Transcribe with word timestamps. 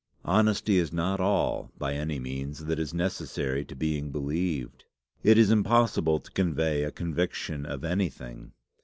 "Honesty 0.25 0.77
is 0.77 0.91
not 0.91 1.19
all, 1.19 1.71
by 1.77 1.93
any 1.93 2.17
means, 2.17 2.65
that 2.65 2.79
is 2.79 2.91
necessary 2.91 3.63
to 3.65 3.75
being 3.75 4.09
believed. 4.11 4.85
It 5.21 5.37
is 5.37 5.51
impossible 5.51 6.17
to 6.21 6.31
convey 6.31 6.83
a 6.83 6.89
conviction 6.89 7.67
of 7.67 7.83
anything. 7.83 8.53